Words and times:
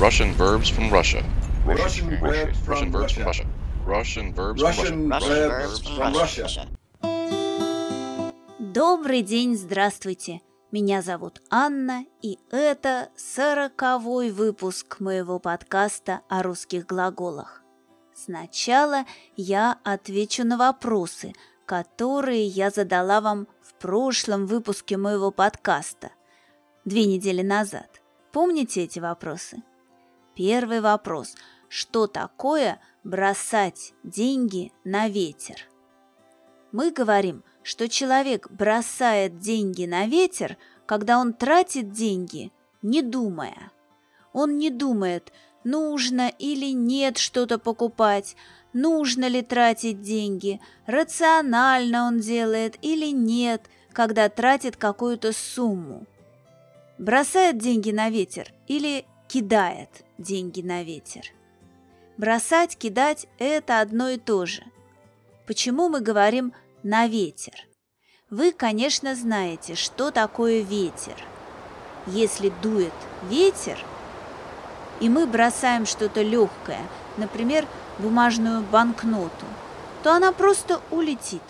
Russian 0.00 0.32
verbs 0.34 0.68
from 0.68 0.90
Russia. 0.90 1.24
Russian 1.66 2.20
verbs 2.20 2.56
Russian 2.68 2.92
from 2.92 2.92
verbs 2.92 3.12
from 3.12 3.24
Russia. 3.24 3.24
Russia. 3.24 3.46
Russian 3.84 4.32
verbs 4.32 4.62
Russian 4.62 4.86
from 4.86 5.10
Russia. 5.10 5.48
verbs 5.48 5.80
from 5.88 6.14
Russia. 6.14 6.68
Добрый 8.60 9.22
день, 9.22 9.56
здравствуйте! 9.56 10.40
Меня 10.70 11.02
зовут 11.02 11.40
Анна, 11.50 12.04
и 12.22 12.38
это 12.52 13.08
сороковой 13.16 14.30
выпуск 14.30 15.00
моего 15.00 15.40
подкаста 15.40 16.20
о 16.28 16.44
русских 16.44 16.86
глаголах. 16.86 17.62
Сначала 18.14 19.04
я 19.34 19.80
отвечу 19.82 20.44
на 20.44 20.56
вопросы, 20.56 21.32
которые 21.66 22.46
я 22.46 22.70
задала 22.70 23.20
вам 23.20 23.48
в 23.60 23.74
прошлом 23.74 24.46
выпуске 24.46 24.96
моего 24.96 25.32
подкаста, 25.32 26.12
две 26.84 27.04
недели 27.06 27.42
назад. 27.42 28.00
Помните 28.30 28.84
эти 28.84 29.00
вопросы? 29.00 29.60
Первый 30.38 30.80
вопрос. 30.80 31.34
Что 31.68 32.06
такое 32.06 32.80
бросать 33.02 33.92
деньги 34.04 34.70
на 34.84 35.08
ветер? 35.08 35.66
Мы 36.70 36.92
говорим, 36.92 37.42
что 37.64 37.88
человек 37.88 38.48
бросает 38.48 39.40
деньги 39.40 39.84
на 39.84 40.06
ветер, 40.06 40.56
когда 40.86 41.18
он 41.18 41.32
тратит 41.32 41.90
деньги, 41.90 42.52
не 42.82 43.02
думая. 43.02 43.72
Он 44.32 44.58
не 44.58 44.70
думает, 44.70 45.32
нужно 45.64 46.28
или 46.38 46.72
нет 46.72 47.18
что-то 47.18 47.58
покупать, 47.58 48.36
нужно 48.72 49.26
ли 49.26 49.42
тратить 49.42 50.02
деньги, 50.02 50.60
рационально 50.86 52.06
он 52.06 52.20
делает 52.20 52.78
или 52.80 53.10
нет, 53.10 53.62
когда 53.92 54.28
тратит 54.28 54.76
какую-то 54.76 55.32
сумму. 55.32 56.06
Бросает 56.96 57.58
деньги 57.58 57.90
на 57.90 58.08
ветер 58.08 58.54
или 58.68 59.04
кидает 59.26 60.04
деньги 60.18 60.60
на 60.60 60.82
ветер. 60.82 61.32
Бросать, 62.16 62.76
кидать– 62.76 63.26
это 63.38 63.80
одно 63.80 64.10
и 64.10 64.18
то 64.18 64.44
же. 64.44 64.64
Почему 65.46 65.88
мы 65.88 66.00
говорим 66.00 66.52
«на 66.82 67.06
ветер»? 67.06 67.54
Вы, 68.28 68.52
конечно, 68.52 69.14
знаете, 69.14 69.74
что 69.74 70.10
такое 70.10 70.60
ветер. 70.60 71.14
Если 72.06 72.52
дует 72.62 72.92
ветер, 73.30 73.78
и 75.00 75.08
мы 75.08 75.26
бросаем 75.26 75.86
что-то 75.86 76.22
легкое, 76.22 76.82
например, 77.16 77.66
бумажную 77.98 78.62
банкноту, 78.62 79.46
то 80.02 80.12
она 80.12 80.32
просто 80.32 80.80
улетит. 80.90 81.42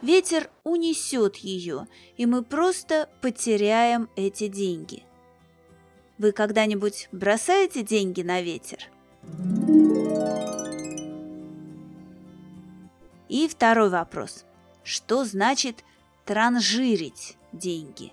Ветер 0.00 0.50
унесет 0.64 1.36
ее, 1.36 1.86
и 2.16 2.26
мы 2.26 2.42
просто 2.42 3.08
потеряем 3.20 4.08
эти 4.16 4.48
деньги. 4.48 5.04
Вы 6.18 6.32
когда-нибудь 6.32 7.08
бросаете 7.12 7.84
деньги 7.84 8.22
на 8.22 8.42
ветер? 8.42 8.78
И 13.28 13.46
второй 13.46 13.88
вопрос. 13.88 14.44
Что 14.82 15.24
значит 15.24 15.84
транжирить 16.24 17.36
деньги? 17.52 18.12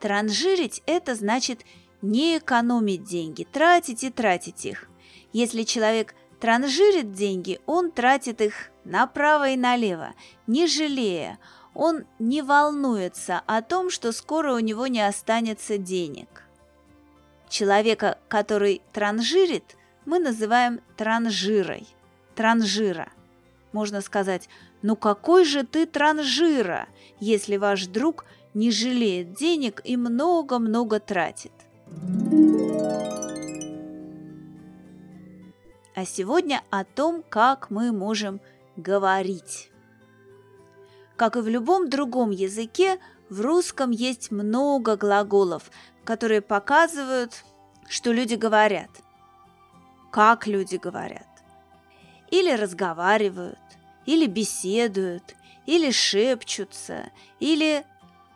Транжирить– 0.00 0.82
это 0.86 1.14
значит 1.14 1.60
не 2.02 2.36
экономить 2.36 3.04
деньги, 3.04 3.44
тратить 3.50 4.04
и 4.04 4.10
тратить 4.10 4.66
их. 4.66 4.90
Если 5.32 5.62
человек 5.62 6.14
транжирит 6.40 7.14
деньги, 7.14 7.58
он 7.64 7.90
тратит 7.90 8.42
их 8.42 8.70
направо 8.84 9.48
и 9.48 9.56
налево, 9.56 10.12
не 10.46 10.66
жалея. 10.66 11.38
Он 11.72 12.04
не 12.18 12.42
волнуется 12.42 13.40
о 13.46 13.62
том, 13.62 13.88
что 13.88 14.12
скоро 14.12 14.52
у 14.52 14.58
него 14.58 14.88
не 14.88 15.00
останется 15.00 15.78
денег. 15.78 16.47
Человека, 17.48 18.18
который 18.28 18.82
транжирит, 18.92 19.76
мы 20.04 20.18
называем 20.18 20.80
транжирой, 20.96 21.86
транжира. 22.34 23.08
Можно 23.72 24.00
сказать, 24.00 24.48
ну 24.82 24.96
какой 24.96 25.44
же 25.44 25.64
ты 25.64 25.86
транжира, 25.86 26.88
если 27.20 27.56
ваш 27.56 27.86
друг 27.86 28.24
не 28.54 28.70
жалеет 28.70 29.34
денег 29.34 29.80
и 29.84 29.96
много-много 29.96 31.00
тратит. 31.00 31.52
А 35.94 36.04
сегодня 36.04 36.62
о 36.70 36.84
том, 36.84 37.24
как 37.28 37.70
мы 37.70 37.92
можем 37.92 38.40
говорить. 38.76 39.70
Как 41.16 41.36
и 41.36 41.40
в 41.40 41.48
любом 41.48 41.90
другом 41.90 42.30
языке, 42.30 42.98
в 43.28 43.40
русском 43.40 43.90
есть 43.90 44.30
много 44.30 44.96
глаголов, 44.96 45.70
которые 46.08 46.40
показывают, 46.40 47.44
что 47.86 48.12
люди 48.12 48.34
говорят, 48.34 48.88
как 50.10 50.46
люди 50.46 50.76
говорят, 50.76 51.28
или 52.30 52.50
разговаривают, 52.50 53.58
или 54.06 54.24
беседуют, 54.24 55.36
или 55.66 55.90
шепчутся, 55.90 57.10
или... 57.40 57.84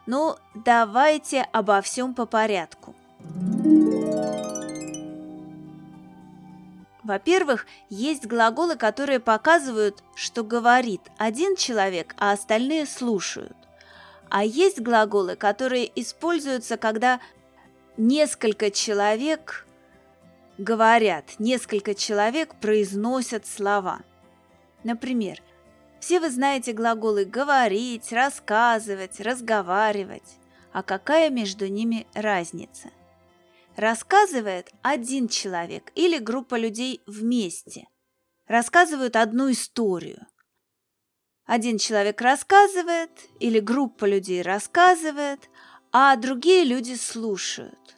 Ну, 0.04 0.36
давайте 0.54 1.48
обо 1.50 1.80
всем 1.80 2.12
по 2.12 2.26
порядку. 2.26 2.94
Во-первых, 7.02 7.66
есть 7.88 8.26
глаголы, 8.26 8.76
которые 8.76 9.18
показывают, 9.18 10.04
что 10.14 10.44
говорит 10.44 11.00
один 11.16 11.56
человек, 11.56 12.14
а 12.18 12.32
остальные 12.32 12.84
слушают. 12.84 13.56
А 14.28 14.44
есть 14.44 14.78
глаголы, 14.82 15.36
которые 15.36 15.90
используются, 15.98 16.76
когда 16.76 17.18
несколько 17.96 18.70
человек 18.70 19.66
говорят, 20.58 21.38
несколько 21.38 21.94
человек 21.94 22.54
произносят 22.56 23.46
слова. 23.46 24.00
Например, 24.84 25.40
все 26.00 26.18
вы 26.18 26.30
знаете 26.30 26.72
глаголы 26.72 27.24
«говорить», 27.24 28.12
«рассказывать», 28.12 29.20
«разговаривать». 29.20 30.38
А 30.72 30.82
какая 30.82 31.30
между 31.30 31.68
ними 31.68 32.06
разница? 32.14 32.90
Рассказывает 33.76 34.72
один 34.82 35.28
человек 35.28 35.92
или 35.94 36.18
группа 36.18 36.56
людей 36.56 37.02
вместе. 37.06 37.86
Рассказывают 38.46 39.16
одну 39.16 39.50
историю. 39.50 40.26
Один 41.44 41.78
человек 41.78 42.20
рассказывает 42.20 43.10
или 43.38 43.60
группа 43.60 44.04
людей 44.06 44.42
рассказывает, 44.42 45.50
а 45.92 46.16
другие 46.16 46.64
люди 46.64 46.94
слушают. 46.94 47.96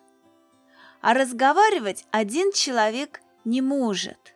А 1.00 1.14
разговаривать 1.14 2.04
один 2.10 2.52
человек 2.52 3.20
не 3.44 3.62
может. 3.62 4.34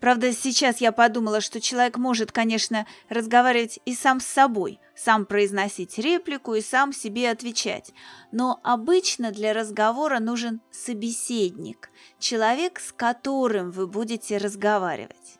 Правда, 0.00 0.32
сейчас 0.32 0.80
я 0.80 0.90
подумала, 0.90 1.40
что 1.40 1.60
человек 1.60 1.96
может, 1.96 2.32
конечно, 2.32 2.86
разговаривать 3.08 3.78
и 3.84 3.94
сам 3.94 4.18
с 4.20 4.26
собой, 4.26 4.80
сам 4.96 5.26
произносить 5.26 5.96
реплику 5.98 6.54
и 6.54 6.60
сам 6.60 6.92
себе 6.92 7.30
отвечать. 7.30 7.92
Но 8.32 8.58
обычно 8.64 9.30
для 9.30 9.52
разговора 9.52 10.18
нужен 10.18 10.60
собеседник, 10.72 11.90
человек, 12.18 12.80
с 12.80 12.90
которым 12.92 13.70
вы 13.70 13.86
будете 13.86 14.38
разговаривать. 14.38 15.38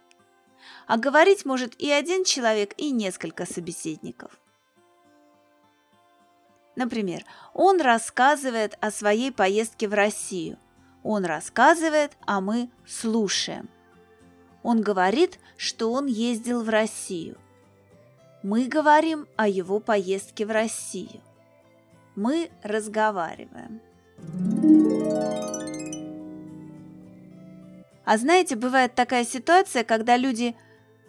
А 0.87 0.97
говорить 0.97 1.45
может 1.45 1.75
и 1.81 1.91
один 1.91 2.23
человек, 2.23 2.75
и 2.77 2.93
несколько 2.93 3.47
собеседников. 3.47 4.39
Например, 6.75 7.25
он 7.53 7.81
рассказывает 7.81 8.77
о 8.81 8.91
своей 8.91 9.31
поездке 9.31 9.89
в 9.89 9.95
Россию. 9.95 10.59
Он 11.03 11.25
рассказывает, 11.25 12.13
а 12.27 12.41
мы 12.41 12.71
слушаем. 12.87 13.69
Он 14.63 14.81
говорит, 14.81 15.39
что 15.57 15.93
он 15.93 16.07
ездил 16.07 16.63
в 16.63 16.69
Россию. 16.69 17.37
Мы 18.43 18.67
говорим 18.67 19.27
о 19.37 19.49
его 19.49 19.81
поездке 19.81 20.47
в 20.47 20.51
Россию. 20.51 21.21
Мы 22.17 22.51
разговариваем. 22.63 23.81
А 28.05 28.17
знаете, 28.19 28.57
бывает 28.57 28.95
такая 28.95 29.25
ситуация, 29.25 29.85
когда 29.85 30.17
люди 30.17 30.57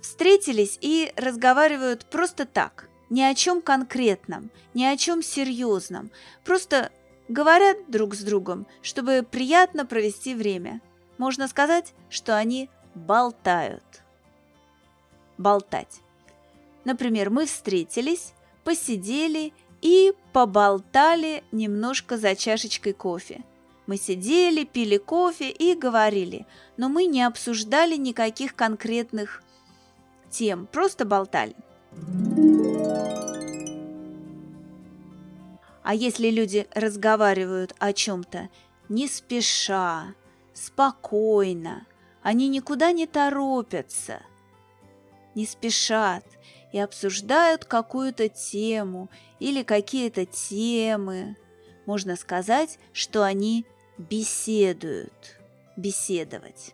встретились 0.02 0.78
и 0.82 1.12
разговаривают 1.16 2.06
просто 2.06 2.46
так, 2.46 2.90
ни 3.10 3.22
о 3.22 3.36
чем 3.36 3.62
конкретном, 3.62 4.50
ни 4.74 4.84
о 4.84 4.98
чем 4.98 5.22
серьезном, 5.22 6.12
просто 6.44 6.92
говорят 7.28 7.78
друг 7.88 8.16
с 8.16 8.24
другом, 8.24 8.68
чтобы 8.82 9.26
приятно 9.30 9.86
провести 9.86 10.36
время. 10.36 10.82
Можно 11.18 11.48
сказать, 11.48 11.94
что 12.10 12.36
они 12.36 12.70
болтают. 12.96 13.84
Болтать. 15.38 16.02
Например, 16.86 17.30
мы 17.30 17.46
встретились, 17.46 18.34
посидели 18.64 19.54
и 19.82 20.14
поболтали 20.32 21.44
немножко 21.52 22.18
за 22.18 22.36
чашечкой 22.36 22.94
кофе. 22.94 23.44
Мы 23.86 23.98
сидели, 23.98 24.64
пили 24.64 24.98
кофе 24.98 25.50
и 25.50 25.76
говорили, 25.76 26.46
но 26.78 26.88
мы 26.88 27.06
не 27.06 27.22
обсуждали 27.24 27.98
никаких 27.98 28.56
конкретных 28.56 29.44
тем, 30.30 30.68
просто 30.68 31.06
болтали. 31.06 31.56
А 35.84 35.94
если 35.94 36.30
люди 36.30 36.66
разговаривают 36.74 37.76
о 37.78 37.92
чем-то 37.92 38.50
не 38.88 39.08
спеша, 39.08 40.16
спокойно, 40.54 41.86
они 42.22 42.48
никуда 42.48 42.94
не 42.94 43.06
торопятся, 43.06 44.22
не 45.36 45.46
спешат 45.46 46.26
и 46.72 46.80
обсуждают 46.80 47.66
какую-то 47.66 48.30
тему 48.30 49.10
или 49.40 49.64
какие-то 49.64 50.26
темы. 50.26 51.36
Можно 51.86 52.16
сказать, 52.16 52.80
что 52.94 53.24
они 53.24 53.66
беседуют, 53.98 55.40
беседовать. 55.76 56.74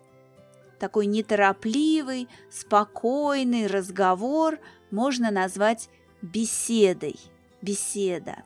Такой 0.77 1.07
неторопливый, 1.07 2.27
спокойный 2.51 3.65
разговор 3.65 4.59
можно 4.91 5.31
назвать 5.31 5.89
беседой, 6.21 7.19
беседа. 7.61 8.43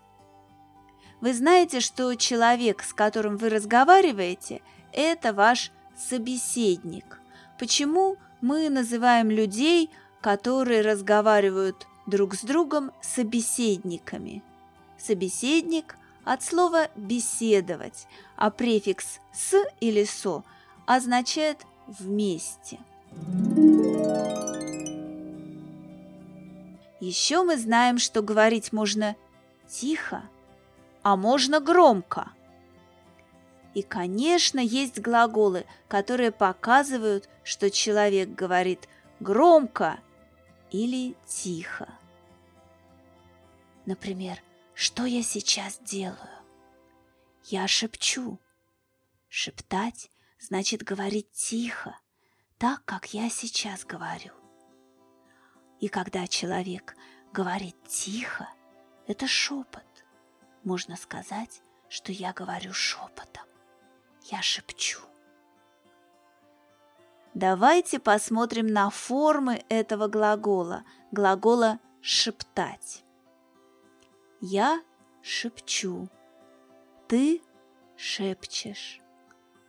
Вы 1.23 1.33
знаете, 1.33 1.79
что 1.79 2.13
человек, 2.15 2.83
с 2.83 2.93
которым 2.93 3.37
вы 3.37 3.47
разговариваете, 3.47 4.61
это 4.91 5.31
ваш 5.31 5.71
собеседник. 5.95 7.21
Почему 7.57 8.17
мы 8.41 8.69
называем 8.69 9.31
людей, 9.31 9.89
которые 10.19 10.81
разговаривают 10.81 11.87
друг 12.07 12.35
с 12.35 12.41
другом, 12.41 12.91
собеседниками? 13.01 14.43
Собеседник 14.97 15.95
от 16.25 16.43
слова 16.43 16.89
«беседовать», 16.97 18.05
а 18.35 18.49
префикс 18.49 19.21
«с» 19.33 19.55
или 19.79 20.03
«со» 20.03 20.43
означает 20.85 21.59
«вместе». 21.87 22.79
Еще 26.99 27.43
мы 27.43 27.55
знаем, 27.55 27.97
что 27.97 28.21
говорить 28.21 28.73
можно 28.73 29.15
тихо, 29.69 30.23
а 31.03 31.15
можно 31.15 31.59
громко. 31.59 32.31
И, 33.73 33.81
конечно, 33.81 34.59
есть 34.59 34.99
глаголы, 34.99 35.65
которые 35.87 36.31
показывают, 36.31 37.29
что 37.43 37.69
человек 37.69 38.29
говорит 38.29 38.87
громко 39.19 39.99
или 40.71 41.15
тихо. 41.25 41.89
Например, 43.85 44.41
что 44.73 45.05
я 45.05 45.23
сейчас 45.23 45.79
делаю? 45.79 46.17
Я 47.45 47.67
шепчу. 47.67 48.39
Шептать 49.27 50.09
значит 50.39 50.83
говорить 50.83 51.31
тихо, 51.31 51.97
так, 52.57 52.85
как 52.85 53.13
я 53.13 53.29
сейчас 53.29 53.83
говорю. 53.83 54.33
И 55.79 55.87
когда 55.87 56.27
человек 56.27 56.95
говорит 57.33 57.75
тихо, 57.87 58.47
это 59.07 59.27
шепот. 59.27 59.83
Можно 60.63 60.95
сказать, 60.95 61.61
что 61.89 62.11
я 62.11 62.33
говорю 62.33 62.73
шепотом. 62.73 63.43
Я 64.23 64.41
шепчу. 64.41 64.99
Давайте 67.33 67.99
посмотрим 67.99 68.67
на 68.67 68.89
формы 68.89 69.63
этого 69.67 70.07
глагола, 70.07 70.83
глагола 71.11 71.79
«шептать». 72.01 73.03
Я 74.39 74.83
шепчу, 75.21 76.09
ты 77.07 77.41
шепчешь, 77.95 79.01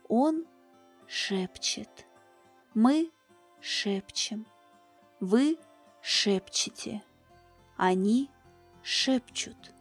он 0.09 0.45
шепчет, 1.07 2.05
мы 2.73 3.11
шепчем, 3.61 4.45
вы 5.19 5.57
шепчете, 6.01 7.01
они 7.77 8.29
шепчут. 8.83 9.74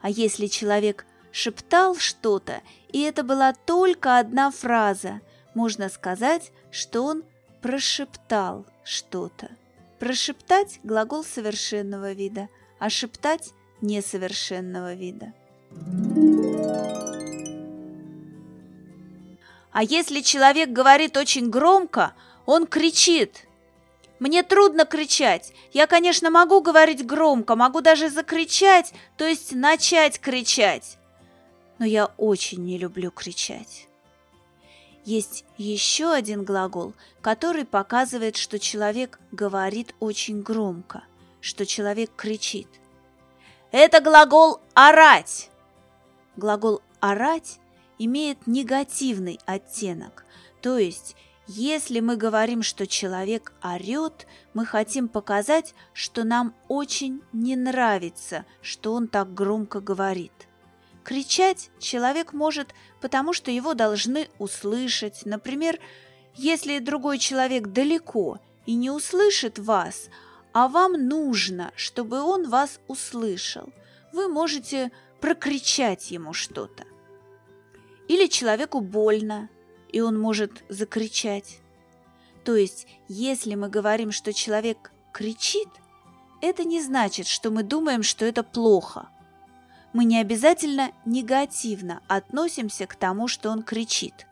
А 0.00 0.08
если 0.08 0.46
человек 0.46 1.06
шептал 1.32 1.96
что-то, 1.96 2.62
и 2.88 3.00
это 3.00 3.22
была 3.22 3.52
только 3.52 4.18
одна 4.18 4.50
фраза, 4.50 5.20
можно 5.54 5.88
сказать, 5.88 6.52
что 6.70 7.02
он 7.04 7.22
прошептал 7.60 8.66
что-то. 8.84 9.50
Прошептать– 9.98 10.80
глагол 10.82 11.24
совершенного 11.24 12.12
вида, 12.12 12.48
а 12.78 12.88
шептать– 12.88 13.50
несовершенного 13.82 14.94
вида. 14.94 15.32
А 19.72 19.82
если 19.82 20.20
человек 20.20 20.70
говорит 20.70 21.16
очень 21.16 21.50
громко, 21.50 22.14
он 22.46 22.66
кричит– 22.66 23.46
мне 24.20 24.42
трудно 24.42 24.84
кричать. 24.84 25.52
Я, 25.72 25.86
конечно, 25.86 26.30
могу 26.30 26.60
говорить 26.60 27.04
громко, 27.04 27.56
могу 27.56 27.80
даже 27.80 28.10
закричать, 28.10 28.92
то 29.16 29.26
есть 29.26 29.52
начать 29.52 30.20
кричать. 30.20 30.98
Но 31.78 31.86
я 31.86 32.06
очень 32.18 32.62
не 32.62 32.76
люблю 32.78 33.10
кричать. 33.10 33.88
Есть 35.06 35.46
еще 35.56 36.12
один 36.12 36.44
глагол, 36.44 36.92
который 37.22 37.64
показывает, 37.64 38.36
что 38.36 38.58
человек 38.58 39.18
говорит 39.32 39.94
очень 39.98 40.42
громко, 40.42 41.02
что 41.40 41.64
человек 41.64 42.10
кричит. 42.14 42.68
Это 43.72 44.00
глагол 44.02 44.60
«орать». 44.74 45.48
Глагол 46.36 46.82
«орать» 47.00 47.58
имеет 47.98 48.46
негативный 48.46 49.40
оттенок, 49.46 50.26
то 50.60 50.76
есть– 50.76 51.16
если 51.52 51.98
мы 51.98 52.14
говорим, 52.14 52.62
что 52.62 52.86
человек 52.86 53.52
орет, 53.60 54.28
мы 54.54 54.64
хотим 54.64 55.08
показать, 55.08 55.74
что 55.92 56.22
нам 56.22 56.54
очень 56.68 57.22
не 57.32 57.56
нравится, 57.56 58.46
что 58.62 58.92
он 58.92 59.08
так 59.08 59.34
громко 59.34 59.80
говорит. 59.80 60.32
Кричать 61.02 61.70
человек 61.80 62.32
может, 62.32 62.72
потому 63.00 63.32
что 63.32 63.50
его 63.50 63.74
должны 63.74 64.28
услышать. 64.38 65.22
Например, 65.24 65.80
если 66.36 66.78
другой 66.78 67.18
человек 67.18 67.66
далеко 67.66 68.38
и 68.64 68.76
не 68.76 68.90
услышит 68.90 69.58
вас, 69.58 70.08
а 70.52 70.68
вам 70.68 70.92
нужно, 70.92 71.72
чтобы 71.74 72.22
он 72.22 72.48
вас 72.48 72.78
услышал, 72.86 73.72
вы 74.12 74.28
можете 74.28 74.92
прокричать 75.20 76.12
ему 76.12 76.32
что-то. 76.32 76.84
Или 78.06 78.28
человеку 78.28 78.80
больно, 78.80 79.48
и 79.90 80.00
он 80.00 80.18
может 80.18 80.64
закричать. 80.68 81.58
То 82.44 82.56
есть, 82.56 82.86
если 83.08 83.54
мы 83.54 83.68
говорим, 83.68 84.12
что 84.12 84.32
человек 84.32 84.92
кричит, 85.12 85.68
это 86.40 86.64
не 86.64 86.80
значит, 86.80 87.26
что 87.26 87.50
мы 87.50 87.62
думаем, 87.62 88.02
что 88.02 88.24
это 88.24 88.42
плохо. 88.42 89.08
Мы 89.92 90.04
не 90.04 90.20
обязательно 90.20 90.92
негативно 91.04 92.00
относимся 92.08 92.86
к 92.86 92.94
тому, 92.94 93.28
что 93.28 93.50
он 93.50 93.62
кричит. 93.62 94.26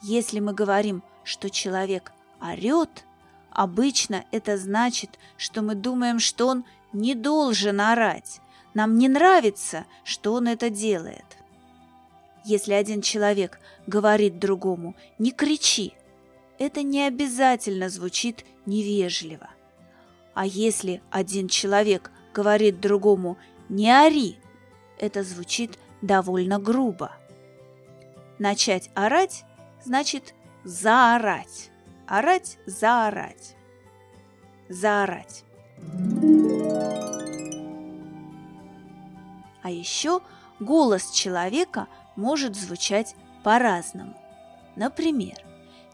Если 0.00 0.40
мы 0.40 0.54
говорим, 0.54 1.02
что 1.24 1.50
человек 1.50 2.12
орет, 2.40 3.04
обычно 3.50 4.24
это 4.30 4.56
значит, 4.56 5.18
что 5.36 5.62
мы 5.62 5.74
думаем, 5.74 6.20
что 6.20 6.46
он 6.46 6.64
не 6.92 7.14
должен 7.14 7.80
орать. 7.80 8.40
Нам 8.74 8.96
не 8.98 9.08
нравится, 9.08 9.84
что 10.04 10.34
он 10.34 10.46
это 10.46 10.70
делает. 10.70 11.37
Если 12.48 12.72
один 12.72 13.02
человек 13.02 13.60
говорит 13.86 14.38
другому 14.38 14.96
«не 15.18 15.32
кричи», 15.32 15.92
это 16.58 16.82
не 16.82 17.06
обязательно 17.06 17.90
звучит 17.90 18.46
невежливо. 18.64 19.50
А 20.32 20.46
если 20.46 21.02
один 21.10 21.48
человек 21.48 22.10
говорит 22.32 22.80
другому 22.80 23.36
«не 23.68 23.90
ори», 23.90 24.38
это 24.98 25.24
звучит 25.24 25.78
довольно 26.00 26.58
грубо. 26.58 27.12
Начать 28.38 28.88
орать 28.94 29.44
значит 29.84 30.32
заорать. 30.64 31.68
Орать– 32.06 32.56
заорать. 32.64 33.56
Заорать. 34.70 35.44
А 39.62 39.70
еще 39.70 40.22
голос 40.60 41.10
человека 41.10 41.88
может 42.18 42.56
звучать 42.56 43.14
по-разному. 43.44 44.14
Например, 44.74 45.36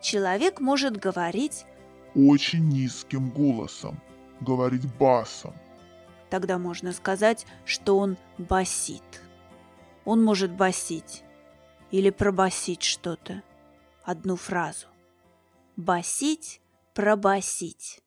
человек 0.01 0.59
может 0.59 0.97
говорить 0.97 1.67
очень 2.15 2.67
низким 2.67 3.29
голосом, 3.29 4.01
говорить 4.41 4.87
басом. 4.97 5.55
Тогда 6.31 6.59
можно 6.59 6.95
сказать, 6.95 7.47
что 7.67 7.99
он 7.99 8.17
басит. 8.39 9.03
Он 10.07 10.25
может 10.25 10.51
басить 10.51 11.25
или 11.91 12.09
пробасить 12.09 12.83
что-то, 12.83 13.43
одну 14.03 14.37
фразу. 14.37 14.87
Басить, 15.77 16.63
пробасить. 16.95 18.01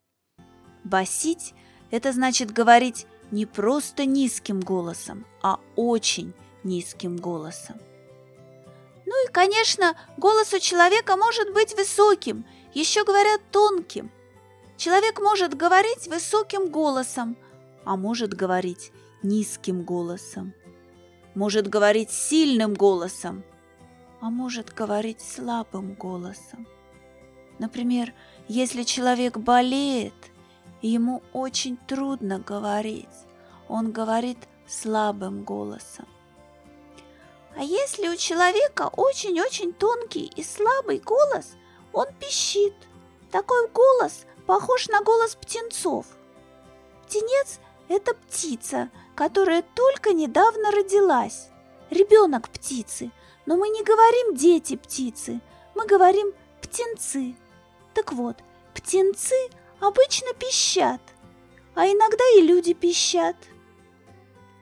Басить– 0.84 1.54
это 1.92 2.12
значит 2.14 2.52
говорить 2.52 3.06
не 3.30 3.46
просто 3.46 4.06
низким 4.06 4.60
голосом, 4.60 5.24
а 5.44 5.60
очень 5.76 6.34
низким 6.64 7.18
голосом. 7.18 7.78
Конечно, 9.38 9.96
голос 10.18 10.52
у 10.56 10.60
человека 10.60 11.16
может 11.16 11.54
быть 11.54 11.78
высоким, 11.78 12.44
еще 12.74 13.06
говорят 13.06 13.40
тонким. 13.52 14.10
Человек 14.78 15.20
может 15.20 15.54
говорить 15.54 16.08
высоким 16.08 16.72
голосом, 16.72 17.38
а 17.86 17.98
может 17.98 18.34
говорить 18.34 18.92
низким 19.22 19.84
голосом. 19.84 20.56
Может 21.36 21.68
говорить 21.68 22.10
сильным 22.10 22.74
голосом 22.74 23.44
а 24.22 24.32
может 24.32 24.74
говорить 24.74 25.22
слабым 25.22 25.94
голосом. 25.94 26.68
Например, 27.60 28.16
если 28.48 28.82
человек 28.82 29.38
болеет, 29.38 30.16
ему 30.82 31.22
очень 31.32 31.78
трудно 31.78 32.40
говорить, 32.40 33.06
он 33.68 33.92
говорит 33.92 34.40
слабым 34.68 35.44
голосом. 35.44 36.08
А 37.58 37.64
если 37.64 38.08
у 38.08 38.16
человека 38.16 38.88
очень-очень 38.96 39.74
тонкий 39.74 40.32
и 40.36 40.44
слабый 40.44 41.00
голос, 41.00 41.56
он 41.92 42.06
пищит. 42.20 42.76
Такой 43.32 43.68
голос 43.70 44.26
похож 44.46 44.88
на 44.90 45.02
голос 45.02 45.34
птенцов. 45.36 46.06
Птенец– 47.08 47.60
это 47.90 48.14
птица, 48.14 48.92
которая 49.16 49.64
только 49.74 50.14
недавно 50.14 50.70
родилась. 50.70 51.50
Ребенок 51.90 52.48
птицы, 52.50 53.12
но 53.48 53.58
мы 53.58 53.70
не 53.70 53.84
говорим 53.84 54.36
дети 54.36 54.76
птицы, 54.76 55.42
мы 55.74 55.88
говорим 55.88 56.34
птенцы. 56.62 57.36
Так 57.96 58.14
вот, 58.14 58.38
птенцы 58.76 59.36
обычно 59.80 60.32
пищат, 60.36 61.02
а 61.74 61.88
иногда 61.88 62.24
и 62.38 62.42
люди 62.42 62.76
пищат. 62.76 63.36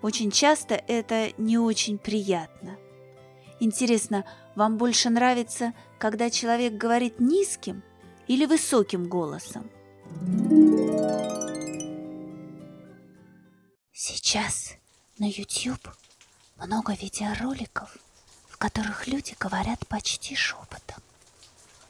Очень 0.02 0.32
часто 0.32 0.76
это 0.76 1.34
не 1.38 1.58
очень 1.58 1.98
приятно. 1.98 2.78
Интересно, 3.60 4.26
вам 4.56 4.78
больше 4.78 5.10
нравится, 5.10 5.74
когда 5.98 6.30
человек 6.30 6.74
говорит 6.74 7.20
низким 7.20 7.84
или 8.28 8.46
высоким 8.46 9.08
голосом? 9.08 9.70
Сейчас 13.94 14.74
на 15.18 15.26
YouTube 15.26 15.88
много 16.58 16.94
видеороликов, 16.94 17.98
в 18.50 18.58
которых 18.58 19.08
люди 19.08 19.36
говорят 19.40 19.88
почти 19.88 20.36
шепотом. 20.36 21.02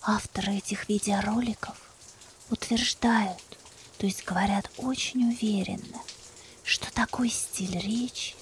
Авторы 0.01 0.53
этих 0.53 0.87
видеороликов 0.87 1.81
утверждают, 2.51 3.41
то 3.97 4.05
есть 4.05 4.23
говорят 4.23 4.69
очень 4.77 5.27
уверенно, 5.27 5.99
что 6.63 6.93
такой 6.93 7.29
стиль 7.29 7.79
речи 7.79 8.35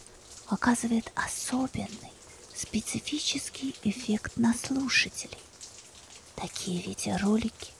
оказывает 0.47 1.11
особенный, 1.15 2.11
специфический 2.55 3.75
эффект 3.83 4.37
на 4.37 4.53
слушателей. 4.53 5.37
Такие 6.35 6.81
видеоролики 6.81 7.71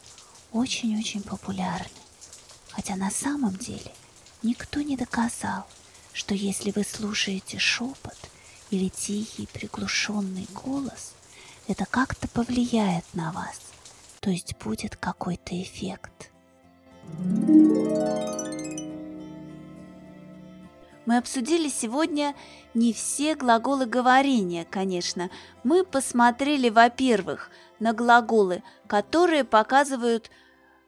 очень-очень 0.52 1.24
популярны, 1.24 1.90
хотя 2.70 2.96
на 2.96 3.10
самом 3.10 3.56
деле 3.56 3.92
никто 4.42 4.82
не 4.82 4.96
доказал, 4.98 5.66
что 6.14 6.36
если 6.36 6.72
вы 6.72 6.84
слушаете 6.84 7.60
шепот 7.60 8.18
или 8.70 8.90
тихий 8.90 9.48
приглушенный 9.48 10.48
голос, 10.54 11.14
это 11.68 11.86
как-то 11.86 12.28
повлияет 12.28 13.06
на 13.14 13.32
вас– 13.32 13.60
то 14.24 14.30
есть 14.30 14.56
будет 14.58 14.96
какой-то 14.96 15.62
эффект. 15.62 16.32
Мы 21.06 21.18
обсудили 21.18 21.68
сегодня 21.68 22.36
не 22.74 22.94
все 22.94 23.36
глаголы 23.36 23.86
говорения, 23.86 24.66
конечно. 24.70 25.30
Мы 25.64 25.84
посмотрели, 25.84 26.70
во-первых, 26.70 27.50
на 27.80 27.94
глаголы, 27.94 28.64
которые 28.88 29.44
показывают 29.44 30.32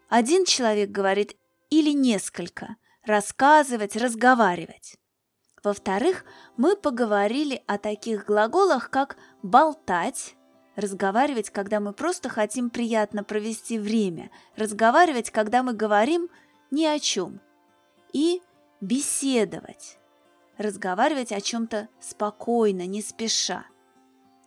один 0.08 0.46
человек 0.46 0.92
говорит 0.92 1.36
или 1.70 1.92
несколько, 1.92 2.78
рассказывать, 3.04 3.96
разговаривать. 3.96 4.98
Во-вторых, 5.64 6.26
мы 6.58 6.76
поговорили 6.76 7.64
о 7.66 7.78
таких 7.78 8.26
глаголах, 8.26 8.90
как 8.92 9.18
болтать, 9.42 10.36
разговаривать, 10.76 11.50
когда 11.50 11.80
мы 11.80 11.92
просто 11.92 12.30
хотим 12.30 12.70
приятно 12.70 13.24
провести 13.24 13.80
время, 13.80 14.30
разговаривать, 14.56 15.32
когда 15.32 15.64
мы 15.64 15.74
говорим 15.74 16.30
ни 16.72 16.86
о 16.86 17.00
чем, 17.00 17.42
и 18.14 18.42
беседовать, 18.80 19.98
разговаривать 20.58 21.32
о 21.32 21.42
чем-то 21.42 21.90
спокойно, 22.00 22.86
не 22.86 23.02
спеша. 23.02 23.66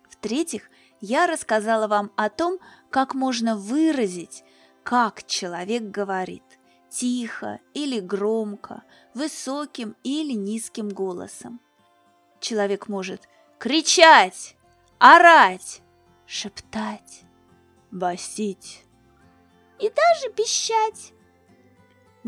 В-третьих, 0.09 0.71
я 1.01 1.27
рассказала 1.27 1.87
вам 1.87 2.11
о 2.17 2.29
том, 2.29 2.59
как 2.91 3.15
можно 3.15 3.57
выразить, 3.57 4.45
как 4.83 5.25
человек 5.27 5.83
говорит, 5.85 6.43
тихо 6.89 7.61
или 7.75 8.01
громко, 8.01 8.83
высоким 9.15 9.97
или 10.03 10.33
низким 10.33 10.89
голосом. 10.89 11.61
Человек 12.41 12.89
может 12.89 13.29
кричать, 13.59 14.57
орать, 14.99 15.83
шептать, 16.27 17.23
басить 17.91 18.85
и 19.79 19.91
даже 19.91 20.33
пищать. 20.35 21.13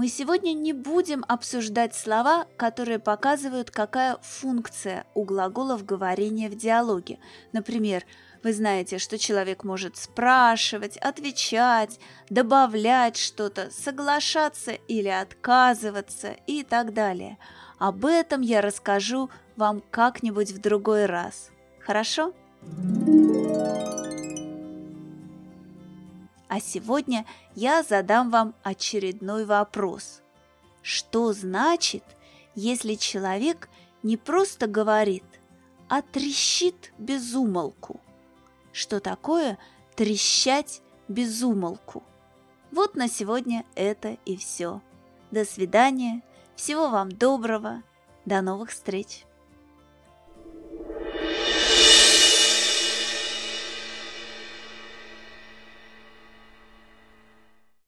Мы 0.00 0.08
сегодня 0.08 0.54
не 0.54 0.72
будем 0.72 1.26
обсуждать 1.28 1.94
слова, 1.94 2.46
которые 2.56 2.98
показывают, 2.98 3.70
какая 3.70 4.16
функция 4.22 5.04
у 5.12 5.24
глаголов 5.24 5.84
говорения 5.84 6.48
в 6.48 6.56
диалоге. 6.56 7.18
Например, 7.52 8.06
вы 8.42 8.54
знаете, 8.54 8.96
что 8.96 9.18
человек 9.18 9.62
может 9.62 9.98
спрашивать, 9.98 10.96
отвечать, 10.96 12.00
добавлять 12.30 13.18
что-то, 13.18 13.70
соглашаться 13.70 14.70
или 14.70 15.08
отказываться 15.08 16.34
и 16.46 16.62
так 16.62 16.94
далее. 16.94 17.36
Об 17.78 18.06
этом 18.06 18.40
я 18.40 18.62
расскажу 18.62 19.28
вам 19.56 19.82
как-нибудь 19.90 20.52
в 20.52 20.62
другой 20.62 21.04
раз. 21.04 21.50
Хорошо? 21.80 22.32
А 26.50 26.58
сегодня 26.58 27.26
я 27.54 27.84
задам 27.84 28.30
вам 28.30 28.56
очередной 28.64 29.44
вопрос. 29.44 30.20
Что 30.82 31.32
значит, 31.32 32.02
если 32.56 32.94
человек 32.96 33.68
не 34.02 34.16
просто 34.16 34.66
говорит, 34.66 35.22
а 35.88 36.02
трещит 36.02 36.92
без 36.98 37.34
умолку? 37.36 38.00
Что 38.72 38.98
такое 38.98 39.58
трещать 39.94 40.82
без 41.06 41.40
умолку? 41.40 42.02
Вот 42.72 42.96
на 42.96 43.08
сегодня 43.08 43.64
это 43.76 44.18
и 44.24 44.36
все. 44.36 44.82
До 45.30 45.44
свидания, 45.44 46.20
всего 46.56 46.88
вам 46.88 47.12
доброго, 47.12 47.84
до 48.24 48.42
новых 48.42 48.70
встреч! 48.70 49.24